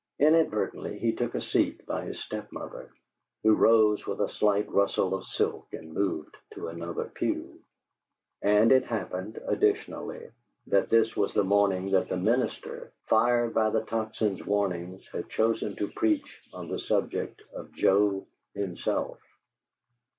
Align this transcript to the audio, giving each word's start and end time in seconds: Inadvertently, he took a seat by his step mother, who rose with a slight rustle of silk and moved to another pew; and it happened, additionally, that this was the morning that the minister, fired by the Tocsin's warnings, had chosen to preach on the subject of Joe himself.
Inadvertently, 0.17 0.97
he 0.97 1.11
took 1.13 1.35
a 1.35 1.41
seat 1.41 1.85
by 1.85 2.05
his 2.05 2.19
step 2.19 2.51
mother, 2.51 2.89
who 3.43 3.53
rose 3.53 4.07
with 4.07 4.19
a 4.19 4.27
slight 4.29 4.67
rustle 4.67 5.13
of 5.13 5.25
silk 5.27 5.67
and 5.73 5.93
moved 5.93 6.35
to 6.55 6.69
another 6.69 7.05
pew; 7.05 7.59
and 8.41 8.71
it 8.71 8.83
happened, 8.85 9.39
additionally, 9.45 10.31
that 10.65 10.89
this 10.89 11.15
was 11.15 11.35
the 11.35 11.43
morning 11.43 11.91
that 11.91 12.09
the 12.09 12.17
minister, 12.17 12.91
fired 13.05 13.53
by 13.53 13.69
the 13.69 13.83
Tocsin's 13.85 14.43
warnings, 14.43 15.07
had 15.09 15.29
chosen 15.29 15.75
to 15.75 15.89
preach 15.91 16.41
on 16.51 16.67
the 16.67 16.79
subject 16.79 17.43
of 17.53 17.71
Joe 17.73 18.25
himself. 18.55 19.19